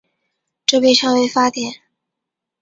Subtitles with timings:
[0.65, 1.75] 这被称为发电。